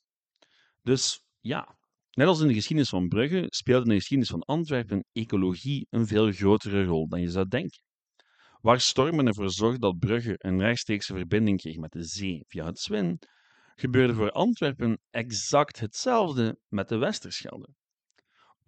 Dus 0.81 1.23
ja, 1.39 1.77
net 2.11 2.27
als 2.27 2.41
in 2.41 2.47
de 2.47 2.53
geschiedenis 2.53 2.89
van 2.89 3.07
Brugge 3.07 3.45
speelde 3.47 3.83
in 3.83 3.89
de 3.89 3.95
geschiedenis 3.95 4.31
van 4.31 4.43
Antwerpen 4.43 5.05
ecologie 5.11 5.87
een 5.89 6.07
veel 6.07 6.31
grotere 6.31 6.85
rol 6.85 7.07
dan 7.07 7.21
je 7.21 7.29
zou 7.29 7.47
denken. 7.47 7.83
Waar 8.61 8.79
stormen 8.79 9.27
ervoor 9.27 9.49
zorgden 9.49 9.81
dat 9.81 9.99
Brugge 9.99 10.35
een 10.37 10.59
rechtstreekse 10.59 11.13
verbinding 11.13 11.61
kreeg 11.61 11.77
met 11.77 11.91
de 11.91 12.03
zee 12.03 12.43
via 12.47 12.65
het 12.65 12.79
Zwin, 12.79 13.19
gebeurde 13.75 14.13
voor 14.13 14.31
Antwerpen 14.31 14.99
exact 15.09 15.79
hetzelfde 15.79 16.59
met 16.67 16.89
de 16.89 16.97
Westerschelde. 16.97 17.69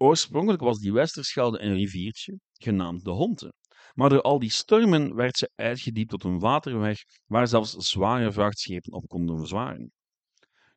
Oorspronkelijk 0.00 0.62
was 0.62 0.78
die 0.78 0.92
Westerschelde 0.92 1.60
een 1.60 1.74
riviertje, 1.74 2.38
genaamd 2.52 3.04
de 3.04 3.10
Honte, 3.10 3.52
maar 3.94 4.08
door 4.08 4.22
al 4.22 4.38
die 4.38 4.50
stormen 4.50 5.14
werd 5.14 5.36
ze 5.36 5.50
uitgediept 5.54 6.10
tot 6.10 6.24
een 6.24 6.38
waterweg 6.38 7.02
waar 7.26 7.48
zelfs 7.48 7.72
zware 7.72 8.32
vrachtschepen 8.32 8.92
op 8.92 9.08
konden 9.08 9.38
verzwaren. 9.38 9.92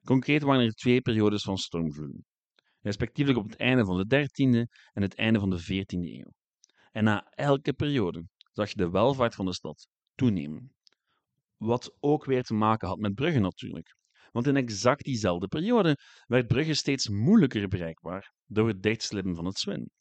Concreet 0.04 0.42
waren 0.42 0.66
er 0.66 0.74
twee 0.74 1.02
periodes 1.02 1.44
van 1.44 1.58
stormvloeden, 1.58 2.26
respectievelijk 2.80 3.44
op 3.44 3.50
het 3.50 3.60
einde 3.60 3.86
van 3.86 4.08
de 4.08 4.28
13e 4.28 4.72
en 4.94 5.02
het 5.02 5.16
einde 5.16 5.40
van 5.40 5.50
de 5.50 5.62
14e 5.62 6.00
eeuw. 6.00 6.32
En 6.92 7.04
na 7.04 7.28
elke 7.30 7.74
periode 7.74 8.26
zag 8.52 8.70
je 8.70 8.76
de 8.76 8.90
welvaart 8.90 9.36
van 9.36 9.46
de 9.46 9.54
stad 9.54 9.88
toenemen. 10.16 10.74
Wat 11.58 11.96
ook 12.00 12.26
weer 12.26 12.44
te 12.44 12.54
maken 12.54 12.88
had 12.88 13.00
met 13.00 13.14
Brugge 13.14 13.40
natuurlijk. 13.40 13.96
Want 14.32 14.48
in 14.48 14.56
exact 14.56 15.04
diezelfde 15.04 15.48
periode 15.48 15.98
werd 16.26 16.48
Brugge 16.48 16.74
steeds 16.74 17.10
moeilijker 17.10 17.68
bereikbaar 17.68 18.34
door 18.46 18.68
het 18.68 18.84
dichtslippen 18.84 19.36
van 19.36 19.46
het 19.46 19.60
Zwin. 19.60 19.92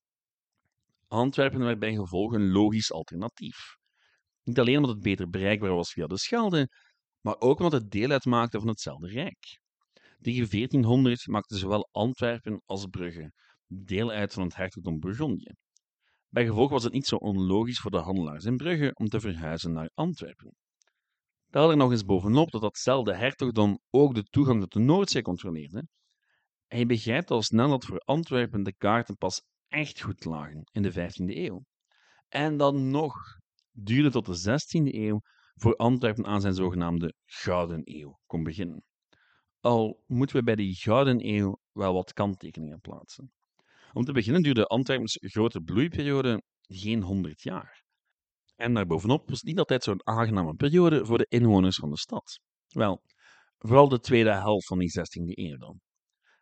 Antwerpen 1.08 1.58
werd 1.58 1.78
bij 1.78 1.94
gevolg 1.94 2.32
een 2.32 2.50
logisch 2.50 2.92
alternatief. 2.92 3.76
Niet 4.42 4.58
alleen 4.58 4.76
omdat 4.76 4.90
het 4.90 5.02
beter 5.02 5.28
bereikbaar 5.28 5.74
was 5.74 5.92
via 5.92 6.06
de 6.06 6.18
Schelde, 6.18 6.68
maar 7.20 7.40
ook 7.40 7.58
omdat 7.58 7.80
het 7.80 7.90
deel 7.90 8.10
uitmaakte 8.10 8.58
van 8.58 8.68
hetzelfde 8.68 9.08
rijk. 9.08 9.60
Tegen 10.20 10.50
1400 10.50 11.26
maakten 11.26 11.58
zowel 11.58 11.88
Antwerpen 11.92 12.62
als 12.64 12.86
Brugge 12.86 13.32
deel 13.66 14.10
uit 14.10 14.32
van 14.32 14.42
het 14.42 14.56
hertogdom 14.56 15.00
Bourgondië. 15.00 15.54
Bij 16.28 16.46
gevolg 16.46 16.70
was 16.70 16.84
het 16.84 16.92
niet 16.92 17.06
zo 17.06 17.16
onlogisch 17.16 17.78
voor 17.78 17.90
de 17.90 17.98
handelaars 17.98 18.44
in 18.44 18.56
Brugge 18.56 18.90
om 18.94 19.08
te 19.08 19.20
verhuizen 19.20 19.72
naar 19.72 19.90
Antwerpen. 19.94 20.54
Tel 21.50 21.70
er 21.70 21.76
nog 21.76 21.90
eens 21.90 22.04
bovenop 22.04 22.50
dat 22.50 22.60
datzelfde 22.60 23.14
hertogdom 23.14 23.78
ook 23.90 24.14
de 24.14 24.22
toegang 24.22 24.60
tot 24.60 24.72
de 24.72 24.78
Noordzee 24.78 25.22
controleerde. 25.22 25.86
En 26.66 26.86
begrijpt 26.86 27.30
al 27.30 27.42
snel 27.42 27.68
dat 27.68 27.84
voor 27.84 27.98
Antwerpen 27.98 28.62
de 28.62 28.74
kaarten 28.76 29.16
pas 29.16 29.42
echt 29.68 30.00
goed 30.00 30.24
lagen 30.24 30.62
in 30.72 30.82
de 30.82 30.92
15e 30.92 31.36
eeuw. 31.36 31.64
En 32.28 32.56
dan 32.56 32.90
nog 32.90 33.14
duurde 33.70 34.10
tot 34.10 34.26
de 34.26 34.60
16e 34.60 34.94
eeuw 34.94 35.20
voor 35.54 35.76
Antwerpen 35.76 36.26
aan 36.26 36.40
zijn 36.40 36.54
zogenaamde 36.54 37.14
Gouden 37.26 37.80
Eeuw 37.84 38.18
kon 38.26 38.42
beginnen. 38.42 38.84
Al 39.60 40.02
moeten 40.06 40.36
we 40.36 40.42
bij 40.42 40.54
die 40.54 40.74
Gouden 40.74 41.26
Eeuw 41.26 41.58
wel 41.72 41.94
wat 41.94 42.12
kanttekeningen 42.12 42.80
plaatsen. 42.80 43.32
Om 43.92 44.04
te 44.04 44.12
beginnen 44.12 44.42
duurde 44.42 44.66
Antwerpens 44.66 45.18
grote 45.20 45.60
bloeiperiode 45.60 46.42
geen 46.60 47.02
100 47.02 47.42
jaar. 47.42 47.79
En 48.60 48.74
daarbovenop 48.74 49.28
was 49.28 49.38
het 49.38 49.46
niet 49.46 49.58
altijd 49.58 49.82
zo'n 49.82 50.06
aangename 50.06 50.54
periode 50.54 51.04
voor 51.06 51.18
de 51.18 51.26
inwoners 51.28 51.76
van 51.76 51.90
de 51.90 51.98
stad. 51.98 52.40
Wel, 52.68 53.02
vooral 53.58 53.88
de 53.88 54.00
tweede 54.00 54.32
helft 54.32 54.66
van 54.66 54.78
die 54.78 54.90
16e 54.98 55.24
eeuw 55.24 55.56
dan. 55.56 55.80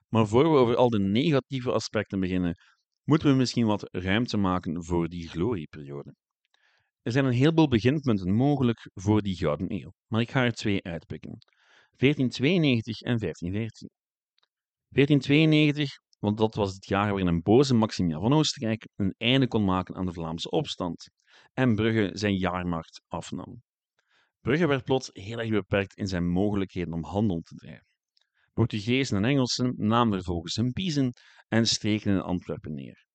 Maar 0.09 0.27
voor 0.27 0.43
we 0.43 0.59
over 0.59 0.77
al 0.77 0.91
de 0.91 0.99
negatieve 0.99 1.73
aspecten 1.73 2.21
beginnen, 2.21 2.59
moeten 3.05 3.31
we 3.31 3.37
misschien 3.37 3.67
wat 3.67 3.89
ruimte 3.91 4.37
maken 4.37 4.85
voor 4.85 5.09
die 5.09 5.29
glorieperiode. 5.29 6.15
Er 7.03 7.13
zijn 7.13 7.25
een 7.25 7.33
heleboel 7.33 7.69
beginpunten 7.69 8.35
mogelijk 8.35 8.91
voor 8.95 9.23
die 9.23 9.37
Gouden 9.37 9.73
Eeuw, 9.73 9.93
maar 10.07 10.21
ik 10.21 10.31
ga 10.31 10.45
er 10.45 10.53
twee 10.53 10.83
uitpikken. 10.85 11.39
1492 11.97 13.01
en 13.01 13.19
1514. 13.19 13.91
1492, 14.89 15.99
want 16.19 16.39
dat 16.39 16.55
was 16.55 16.75
het 16.75 16.87
jaar 16.87 17.09
waarin 17.09 17.27
een 17.27 17.43
boze 17.43 17.75
Maximilian 17.75 18.23
van 18.23 18.33
Oostenrijk 18.33 18.89
een 18.97 19.15
einde 19.17 19.49
kon 19.49 19.65
maken 19.65 19.95
aan 19.95 20.07
de 20.07 20.13
Vlaamse 20.13 20.51
opstand 20.51 21.17
en 21.59 21.75
Brugge 21.75 22.11
zijn 22.13 22.37
jaarmarkt 22.37 23.03
afnam. 23.07 23.63
Brugge 24.41 24.67
werd 24.67 24.85
plots 24.85 25.11
heel 25.13 25.39
erg 25.39 25.51
beperkt 25.51 25.97
in 25.97 26.07
zijn 26.07 26.29
mogelijkheden 26.29 26.93
om 26.93 27.05
handel 27.05 27.41
te 27.41 27.55
drijven. 27.55 27.87
Portugezen 28.53 29.17
en 29.17 29.25
Engelsen 29.25 29.75
namen 29.77 30.13
vervolgens 30.13 30.57
hun 30.57 30.73
biezen 30.73 31.13
en 31.49 31.67
streken 31.67 32.13
in 32.13 32.21
Antwerpen 32.21 32.75
neer. 32.75 33.07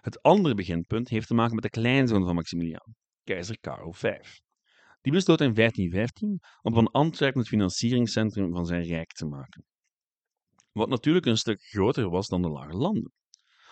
Het 0.00 0.22
andere 0.22 0.54
beginpunt 0.54 1.08
heeft 1.08 1.26
te 1.26 1.34
maken 1.34 1.54
met 1.54 1.64
de 1.64 1.70
kleinzoon 1.70 2.24
van 2.24 2.34
Maximiliaan, 2.34 2.94
keizer 3.24 3.58
Karel 3.58 3.92
V. 3.92 4.02
Die 5.00 5.12
besloot 5.12 5.40
in 5.40 5.54
1515 5.54 6.40
om 6.62 6.74
van 6.74 6.90
Antwerpen 6.90 7.40
het 7.40 7.48
financieringscentrum 7.48 8.52
van 8.52 8.66
zijn 8.66 8.82
rijk 8.82 9.12
te 9.12 9.26
maken. 9.26 9.64
Wat 10.72 10.88
natuurlijk 10.88 11.26
een 11.26 11.38
stuk 11.38 11.62
groter 11.62 12.10
was 12.10 12.28
dan 12.28 12.42
de 12.42 12.48
lage 12.48 12.76
landen. 12.76 13.12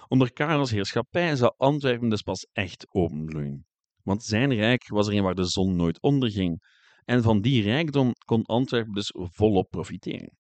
Onder 0.09 0.33
Karels 0.33 0.71
heerschappij 0.71 1.37
zou 1.37 1.55
Antwerpen 1.57 2.09
dus 2.09 2.23
pas 2.23 2.47
echt 2.53 2.87
openbloeien. 2.89 3.67
Want 4.05 4.23
zijn 4.23 4.55
rijk 4.55 4.89
was 4.89 5.07
er 5.07 5.15
een 5.15 5.23
waar 5.23 5.35
de 5.35 5.49
zon 5.49 5.77
nooit 5.77 6.03
onderging, 6.03 6.63
en 7.05 7.23
van 7.23 7.41
die 7.41 7.63
rijkdom 7.63 8.13
kon 8.25 8.45
Antwerpen 8.45 8.93
dus 8.93 9.13
volop 9.15 9.71
profiteren. 9.71 10.37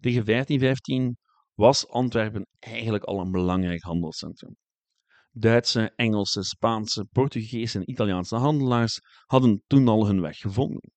Tegen 0.00 0.24
1515 0.24 1.16
was 1.54 1.88
Antwerpen 1.88 2.46
eigenlijk 2.58 3.04
al 3.04 3.20
een 3.20 3.30
belangrijk 3.30 3.82
handelscentrum. 3.82 4.56
Duitse, 5.32 5.92
Engelse, 5.96 6.42
Spaanse, 6.42 7.04
Portugese 7.04 7.78
en 7.78 7.90
Italiaanse 7.90 8.36
handelaars 8.36 9.00
hadden 9.26 9.62
toen 9.66 9.88
al 9.88 10.06
hun 10.06 10.20
weg 10.20 10.36
gevonden. 10.36 10.90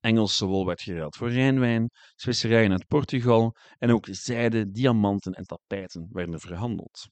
Engelse 0.00 0.46
wol 0.46 0.66
werd 0.66 0.82
geruild 0.82 1.16
voor 1.16 1.30
Rijnwijn, 1.30 1.90
specerijen 2.14 2.72
uit 2.72 2.86
Portugal 2.86 3.56
en 3.78 3.90
ook 3.90 4.06
zijde, 4.10 4.70
diamanten 4.70 5.32
en 5.32 5.44
tapijten 5.44 6.08
werden 6.12 6.40
verhandeld. 6.40 7.08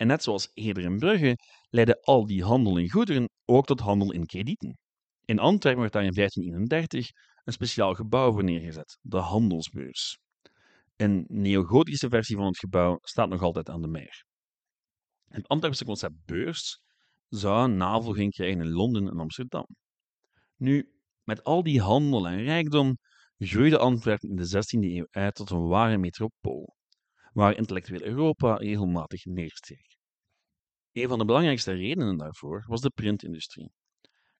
En 0.00 0.06
net 0.06 0.22
zoals 0.22 0.50
eerder 0.54 0.82
in 0.82 0.98
Brugge 0.98 1.36
leidde 1.70 2.02
al 2.02 2.26
die 2.26 2.44
handel 2.44 2.76
in 2.76 2.90
goederen 2.90 3.28
ook 3.44 3.66
tot 3.66 3.80
handel 3.80 4.12
in 4.12 4.26
kredieten. 4.26 4.78
In 5.24 5.38
Antwerpen 5.38 5.80
werd 5.80 5.92
daar 5.92 6.04
in 6.04 6.14
1531 6.14 7.10
een 7.44 7.52
speciaal 7.52 7.94
gebouw 7.94 8.32
voor 8.32 8.44
neergezet, 8.44 8.98
de 9.00 9.16
Handelsbeurs. 9.16 10.18
Een 10.96 11.24
neogotische 11.28 12.08
versie 12.08 12.36
van 12.36 12.46
het 12.46 12.58
gebouw 12.58 12.98
staat 13.00 13.28
nog 13.28 13.42
altijd 13.42 13.68
aan 13.68 13.82
de 13.82 13.88
meer. 13.88 14.24
Het 15.28 15.48
Antwerpse 15.48 15.84
concept 15.84 16.24
beurs 16.24 16.82
zou 17.28 17.70
navolging 17.70 18.32
krijgen 18.32 18.60
in 18.60 18.70
Londen 18.70 19.08
en 19.08 19.18
Amsterdam. 19.18 19.66
Nu, 20.56 20.92
met 21.24 21.44
al 21.44 21.62
die 21.62 21.80
handel 21.80 22.28
en 22.28 22.42
rijkdom 22.42 22.98
groeide 23.38 23.78
Antwerpen 23.78 24.28
in 24.28 24.36
de 24.36 24.48
16e 24.48 24.94
eeuw 24.94 25.06
uit 25.10 25.34
tot 25.34 25.50
een 25.50 25.66
ware 25.66 25.98
metropool. 25.98 26.74
Waar 27.32 27.56
intellectueel 27.56 28.02
Europa 28.02 28.54
regelmatig 28.54 29.24
neersteeg. 29.24 29.98
Een 30.92 31.08
van 31.08 31.18
de 31.18 31.24
belangrijkste 31.24 31.72
redenen 31.72 32.16
daarvoor 32.16 32.64
was 32.66 32.80
de 32.80 32.90
printindustrie. 32.90 33.72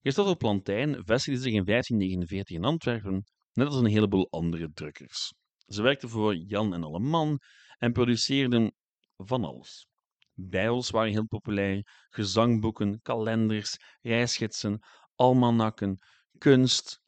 Christophe 0.00 0.36
Plantijn 0.36 1.04
vestigde 1.04 1.40
zich 1.40 1.52
in 1.52 1.64
1549 1.64 2.56
in 2.56 2.64
Antwerpen, 2.64 3.24
net 3.52 3.66
als 3.66 3.76
een 3.76 3.86
heleboel 3.86 4.30
andere 4.30 4.70
drukkers. 4.72 5.34
Ze 5.66 5.82
werkten 5.82 6.08
voor 6.08 6.36
Jan 6.36 6.74
en 6.74 6.84
Alleman 6.84 7.40
en 7.78 7.92
produceerden 7.92 8.74
van 9.16 9.44
alles. 9.44 9.86
Bijbels 10.34 10.90
waren 10.90 11.12
heel 11.12 11.26
populair, 11.26 12.06
gezangboeken, 12.08 13.00
kalenders, 13.02 13.76
reisgidsen, 14.00 14.78
almanakken, 15.14 15.98
kunst 16.38 17.00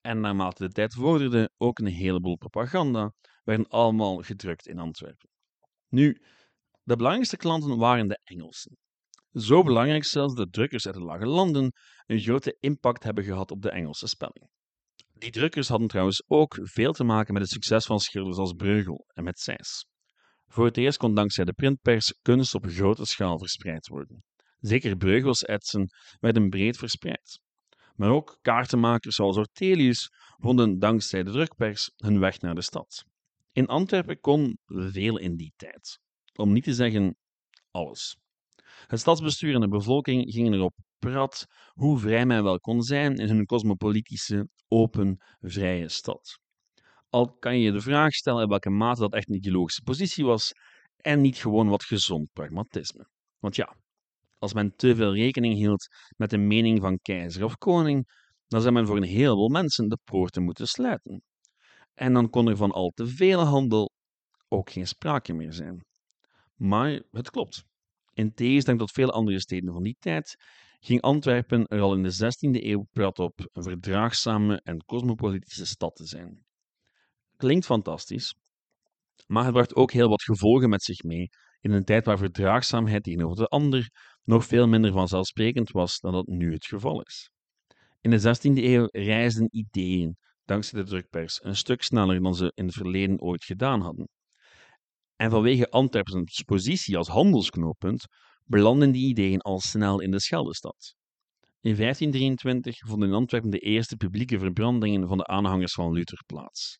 en 0.00 0.20
naarmate 0.20 0.66
de 0.66 0.72
tijd 0.72 0.94
vorderde 0.94 1.50
ook 1.56 1.78
een 1.78 1.86
heleboel 1.86 2.36
propaganda, 2.36 3.12
werden 3.44 3.68
allemaal 3.68 4.16
gedrukt 4.16 4.66
in 4.66 4.78
Antwerpen. 4.78 5.29
Nu, 5.90 6.20
de 6.82 6.96
belangrijkste 6.96 7.36
klanten 7.36 7.78
waren 7.78 8.08
de 8.08 8.20
Engelsen. 8.24 8.76
Zo 9.32 9.62
belangrijk 9.62 10.04
zelfs 10.04 10.34
dat 10.34 10.52
drukkers 10.52 10.86
uit 10.86 10.94
de 10.94 11.02
lage 11.02 11.26
landen 11.26 11.72
een 12.06 12.20
grote 12.20 12.56
impact 12.60 13.02
hebben 13.02 13.24
gehad 13.24 13.50
op 13.50 13.62
de 13.62 13.70
Engelse 13.70 14.06
spelling. 14.06 14.50
Die 15.12 15.30
drukkers 15.30 15.68
hadden 15.68 15.88
trouwens 15.88 16.22
ook 16.26 16.58
veel 16.62 16.92
te 16.92 17.04
maken 17.04 17.32
met 17.32 17.42
het 17.42 17.50
succes 17.50 17.86
van 17.86 18.00
schilders 18.00 18.36
als 18.36 18.52
Breugel 18.52 19.04
en 19.14 19.24
met 19.24 19.38
Sijs. 19.38 19.86
Voor 20.46 20.64
het 20.64 20.76
eerst 20.76 20.98
kon 20.98 21.14
dankzij 21.14 21.44
de 21.44 21.52
printpers 21.52 22.14
kunst 22.22 22.54
op 22.54 22.66
grote 22.66 23.04
schaal 23.04 23.38
verspreid 23.38 23.88
worden. 23.88 24.24
Zeker 24.58 24.96
Breugels 24.96 25.42
etsen 25.42 25.88
werden 26.20 26.48
breed 26.48 26.76
verspreid. 26.76 27.40
Maar 27.94 28.10
ook 28.10 28.38
kaartenmakers 28.40 29.14
zoals 29.14 29.36
Ortelius 29.36 30.08
vonden 30.36 30.78
dankzij 30.78 31.22
de 31.22 31.30
drukpers 31.30 31.92
hun 31.96 32.20
weg 32.20 32.40
naar 32.40 32.54
de 32.54 32.62
stad. 32.62 33.04
In 33.52 33.66
Antwerpen 33.66 34.20
kon 34.20 34.58
veel 34.66 35.18
in 35.18 35.36
die 35.36 35.52
tijd, 35.56 35.98
om 36.34 36.52
niet 36.52 36.64
te 36.64 36.74
zeggen 36.74 37.16
alles. 37.70 38.16
Het 38.86 39.00
stadsbestuur 39.00 39.54
en 39.54 39.60
de 39.60 39.68
bevolking 39.68 40.32
gingen 40.32 40.52
erop 40.52 40.74
prat 40.98 41.46
hoe 41.72 41.98
vrij 41.98 42.26
men 42.26 42.42
wel 42.42 42.60
kon 42.60 42.82
zijn 42.82 43.16
in 43.16 43.28
hun 43.28 43.46
cosmopolitische, 43.46 44.48
open, 44.68 45.16
vrije 45.40 45.88
stad. 45.88 46.38
Al 47.08 47.38
kan 47.38 47.58
je 47.58 47.62
je 47.64 47.72
de 47.72 47.80
vraag 47.80 48.12
stellen 48.12 48.42
in 48.42 48.48
welke 48.48 48.70
mate 48.70 49.00
dat 49.00 49.14
echt 49.14 49.28
een 49.28 49.34
ideologische 49.34 49.82
positie 49.82 50.24
was 50.24 50.52
en 50.96 51.20
niet 51.20 51.36
gewoon 51.36 51.68
wat 51.68 51.84
gezond 51.84 52.32
pragmatisme. 52.32 53.08
Want 53.38 53.56
ja, 53.56 53.76
als 54.38 54.52
men 54.52 54.76
te 54.76 54.96
veel 54.96 55.14
rekening 55.14 55.54
hield 55.54 55.86
met 56.16 56.30
de 56.30 56.38
mening 56.38 56.80
van 56.80 56.98
keizer 56.98 57.44
of 57.44 57.56
koning, 57.56 58.08
dan 58.46 58.60
zou 58.60 58.72
men 58.72 58.86
voor 58.86 58.96
een 58.96 59.02
heleboel 59.02 59.48
mensen 59.48 59.88
de 59.88 59.98
poorten 60.04 60.42
moeten 60.42 60.66
sluiten. 60.66 61.22
En 62.00 62.12
dan 62.12 62.30
kon 62.30 62.48
er 62.48 62.56
van 62.56 62.70
al 62.70 62.90
te 62.94 63.06
veel 63.06 63.40
handel 63.40 63.90
ook 64.48 64.70
geen 64.70 64.86
sprake 64.86 65.32
meer 65.32 65.52
zijn. 65.52 65.84
Maar 66.56 67.02
het 67.10 67.30
klopt. 67.30 67.64
In 68.12 68.34
tegenstelling 68.34 68.80
tot 68.80 68.92
veel 68.92 69.10
andere 69.10 69.40
steden 69.40 69.72
van 69.72 69.82
die 69.82 69.96
tijd, 69.98 70.36
ging 70.78 71.00
Antwerpen 71.00 71.66
er 71.66 71.80
al 71.80 71.94
in 71.94 72.02
de 72.02 72.12
16e 72.12 72.64
eeuw 72.64 72.86
prat 72.90 73.18
op 73.18 73.48
een 73.52 73.62
verdraagzame 73.62 74.60
en 74.62 74.84
cosmopolitische 74.84 75.66
stad 75.66 75.96
te 75.96 76.06
zijn. 76.06 76.44
Klinkt 77.36 77.66
fantastisch, 77.66 78.34
maar 79.26 79.44
het 79.44 79.52
bracht 79.52 79.74
ook 79.74 79.92
heel 79.92 80.08
wat 80.08 80.22
gevolgen 80.22 80.68
met 80.68 80.82
zich 80.82 81.02
mee 81.02 81.28
in 81.60 81.70
een 81.70 81.84
tijd 81.84 82.04
waar 82.04 82.18
verdraagzaamheid 82.18 83.02
tegenover 83.02 83.36
de 83.36 83.48
ander 83.48 83.90
nog 84.22 84.44
veel 84.44 84.68
minder 84.68 84.92
vanzelfsprekend 84.92 85.70
was 85.70 85.98
dan 85.98 86.12
dat 86.12 86.26
nu 86.26 86.52
het 86.52 86.66
geval 86.66 87.02
is. 87.02 87.30
In 88.00 88.10
de 88.10 88.20
16e 88.20 88.64
eeuw 88.64 88.88
reisden 88.90 89.48
ideeën, 89.50 90.16
dankzij 90.50 90.82
de 90.82 90.88
drukpers, 90.88 91.44
een 91.44 91.56
stuk 91.56 91.82
sneller 91.82 92.22
dan 92.22 92.34
ze 92.34 92.52
in 92.54 92.66
het 92.66 92.74
verleden 92.74 93.20
ooit 93.20 93.44
gedaan 93.44 93.80
hadden. 93.80 94.08
En 95.16 95.30
vanwege 95.30 95.70
Antwerpens 95.70 96.42
positie 96.42 96.96
als 96.96 97.08
handelsknooppunt 97.08 98.04
belanden 98.44 98.92
die 98.92 99.08
ideeën 99.08 99.40
al 99.40 99.60
snel 99.60 100.00
in 100.00 100.10
de 100.10 100.20
Scheldestad. 100.20 100.94
In 101.60 101.76
1523 101.76 102.78
vonden 102.78 103.08
in 103.08 103.14
Antwerpen 103.14 103.50
de 103.50 103.58
eerste 103.58 103.96
publieke 103.96 104.38
verbrandingen 104.38 105.08
van 105.08 105.18
de 105.18 105.26
aanhangers 105.26 105.72
van 105.72 105.92
Luther 105.92 106.22
plaats. 106.26 106.78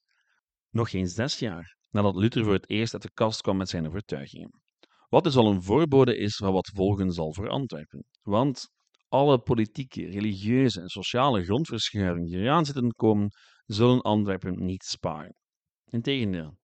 Nog 0.70 0.90
geen 0.90 1.08
zes 1.08 1.38
jaar 1.38 1.76
nadat 1.90 2.16
Luther 2.16 2.44
voor 2.44 2.52
het 2.52 2.70
eerst 2.70 2.92
uit 2.92 3.02
de 3.02 3.12
kast 3.14 3.40
kwam 3.40 3.56
met 3.56 3.68
zijn 3.68 3.86
overtuigingen. 3.86 4.60
Wat 5.08 5.24
dus 5.24 5.36
al 5.36 5.50
een 5.50 5.62
voorbode 5.62 6.16
is 6.16 6.36
van 6.36 6.52
wat 6.52 6.70
volgen 6.74 7.12
zal 7.12 7.34
voor 7.34 7.48
Antwerpen. 7.48 8.04
Want 8.22 8.68
alle 9.08 9.38
politieke, 9.38 10.06
religieuze 10.06 10.80
en 10.80 10.88
sociale 10.88 11.44
grondverschuivingen 11.44 12.28
die 12.28 12.38
eraan 12.38 12.64
zitten 12.64 12.94
komen, 12.94 13.30
zullen 13.72 14.02
Antwerpen 14.02 14.64
niet 14.64 14.84
sparen. 14.84 15.36
Integendeel, 15.84 16.58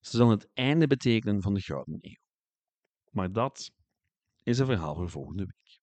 ze 0.00 0.16
zullen 0.16 0.32
het 0.32 0.48
einde 0.54 0.86
betekenen 0.86 1.42
van 1.42 1.54
de 1.54 1.60
Gouden 1.60 1.98
Eeuw. 2.00 2.20
Maar 3.10 3.32
dat 3.32 3.70
is 4.42 4.58
een 4.58 4.66
verhaal 4.66 4.94
voor 4.94 5.10
volgende 5.10 5.44
week. 5.44 5.78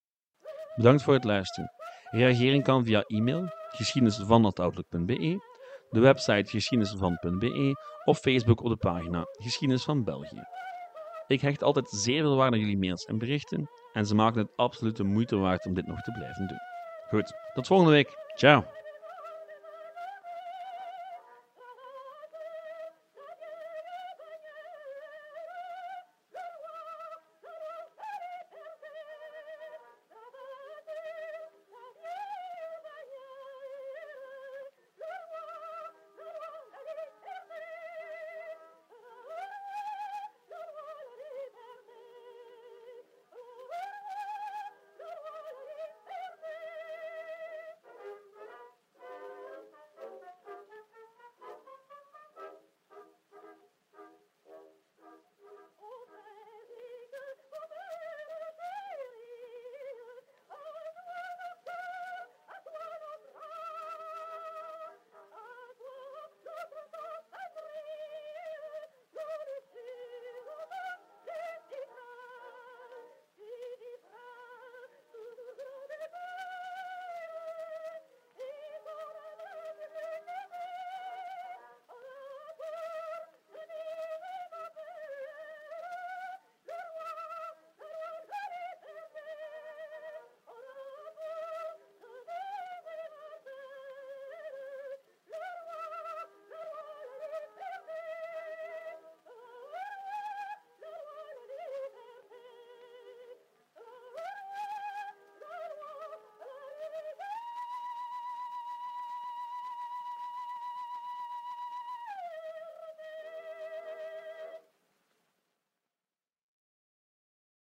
Bedankt 0.76 1.04
voor 1.04 1.14
het 1.14 1.24
luisteren. 1.24 1.72
Reageren 2.10 2.64
kan 2.64 2.86
via 2.86 3.02
e-mail 3.02 3.50
geschiedenisvan.outlook.be, 3.68 5.40
de 5.90 6.00
website 6.00 6.50
geschiedenisvan.be 6.50 7.76
of 8.06 8.20
Facebook 8.20 8.62
op 8.62 8.70
de 8.70 8.78
pagina 8.78 9.24
Geschiedenis 9.32 9.84
van 9.84 10.04
België. 10.04 10.42
Ik 11.28 11.42
hecht 11.42 11.64
altijd 11.64 11.90
zeer 11.90 12.22
veel 12.22 12.36
waarde 12.36 12.56
aan 12.56 12.62
jullie 12.62 12.78
mails 12.78 13.06
en 13.06 13.18
berichten 13.18 13.70
en 13.94 14.06
ze 14.06 14.16
maken 14.16 14.42
het 14.42 14.56
absoluut 14.56 14.96
de 14.96 15.04
moeite 15.04 15.36
waard 15.36 15.66
om 15.66 15.74
dit 15.74 15.88
nog 15.88 16.02
te 16.02 16.12
blijven 16.12 16.48
doen. 16.48 16.60
Goed, 17.10 17.34
tot 17.54 17.68
volgende 17.68 17.92
week. 17.92 18.10
Ciao! 18.36 18.77